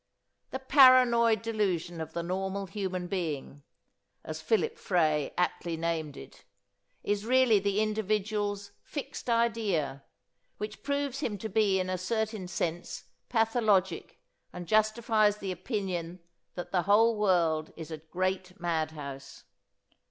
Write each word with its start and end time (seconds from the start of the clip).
"The 0.49 0.57
paranoid 0.57 1.43
delusion 1.43 2.01
of 2.01 2.13
the 2.13 2.23
normal 2.23 2.65
human 2.65 3.05
being," 3.05 3.61
as 4.23 4.41
Philip 4.41 4.79
Frey 4.79 5.31
aptly 5.37 5.77
named 5.77 6.17
it, 6.17 6.43
is 7.03 7.23
really 7.23 7.59
the 7.59 7.79
individual's 7.81 8.71
"fixed 8.81 9.29
idea" 9.29 10.03
which 10.57 10.81
proves 10.81 11.19
him 11.19 11.37
to 11.37 11.49
be 11.49 11.79
in 11.79 11.87
a 11.87 11.99
certain 11.99 12.47
sense 12.47 13.03
pathologic 13.29 14.19
and 14.51 14.67
justifies 14.67 15.37
the 15.37 15.51
opinion 15.51 16.19
that 16.55 16.71
the 16.71 16.81
whole 16.89 17.15
world 17.15 17.71
is 17.75 17.91
a 17.91 17.99
great 17.99 18.59
madhouse. 18.59 19.43